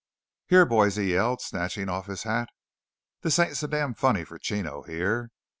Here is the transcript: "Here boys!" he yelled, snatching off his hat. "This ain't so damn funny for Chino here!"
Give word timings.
"Here 0.47 0.65
boys!" 0.65 0.95
he 0.95 1.13
yelled, 1.13 1.41
snatching 1.43 1.87
off 1.87 2.07
his 2.07 2.23
hat. 2.23 2.49
"This 3.21 3.37
ain't 3.37 3.55
so 3.55 3.67
damn 3.67 3.93
funny 3.93 4.23
for 4.23 4.39
Chino 4.39 4.81
here!" 4.81 5.29